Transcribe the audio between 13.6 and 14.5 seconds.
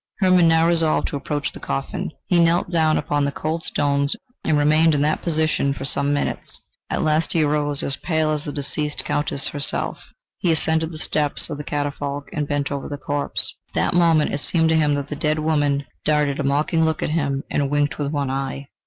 At that moment it